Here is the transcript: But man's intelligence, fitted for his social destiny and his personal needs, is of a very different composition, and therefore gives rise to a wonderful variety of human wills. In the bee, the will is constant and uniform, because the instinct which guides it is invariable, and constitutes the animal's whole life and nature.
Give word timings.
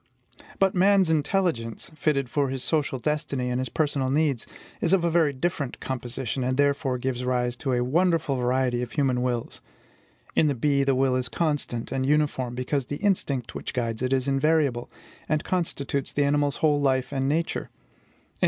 But 0.57 0.73
man's 0.73 1.11
intelligence, 1.11 1.91
fitted 1.95 2.27
for 2.27 2.49
his 2.49 2.63
social 2.63 2.97
destiny 2.97 3.51
and 3.51 3.59
his 3.61 3.69
personal 3.69 4.09
needs, 4.09 4.47
is 4.81 4.93
of 4.93 5.03
a 5.03 5.11
very 5.11 5.31
different 5.31 5.79
composition, 5.79 6.43
and 6.43 6.57
therefore 6.57 6.97
gives 6.97 7.23
rise 7.23 7.55
to 7.57 7.73
a 7.73 7.83
wonderful 7.83 8.35
variety 8.35 8.81
of 8.81 8.93
human 8.93 9.21
wills. 9.21 9.61
In 10.35 10.47
the 10.47 10.55
bee, 10.55 10.83
the 10.83 10.95
will 10.95 11.15
is 11.15 11.29
constant 11.29 11.91
and 11.91 12.03
uniform, 12.03 12.55
because 12.55 12.87
the 12.87 12.95
instinct 12.97 13.53
which 13.53 13.75
guides 13.75 14.01
it 14.01 14.11
is 14.11 14.27
invariable, 14.27 14.89
and 15.29 15.43
constitutes 15.43 16.11
the 16.13 16.23
animal's 16.23 16.55
whole 16.65 16.81
life 16.81 17.13
and 17.13 17.29
nature. 17.29 17.69